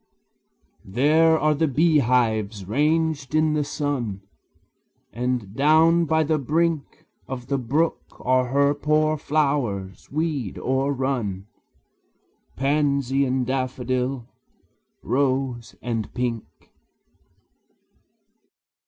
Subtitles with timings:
[0.83, 4.21] There are the beehives ranged in the sun;
[5.13, 11.45] And down by the brink Of the brook are her poor flowers, weed o'errun,
[12.55, 14.25] Pansy and daffodil,
[15.03, 16.47] rose and pink.